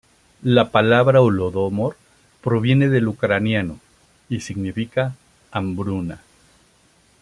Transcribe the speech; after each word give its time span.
La 0.41 0.71
palabra 0.71 1.21
Holodomor 1.21 1.95
proviene 2.41 2.89
del 2.89 3.07
ucraniano, 3.07 3.79
y 4.29 4.39
significa 4.39 5.13
"hambruna". 5.51 6.23